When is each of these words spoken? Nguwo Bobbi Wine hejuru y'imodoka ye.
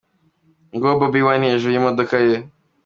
Nguwo 0.73 0.95
Bobbi 0.99 1.25
Wine 1.25 1.49
hejuru 1.51 1.71
y'imodoka 1.73 2.15
ye. 2.27 2.37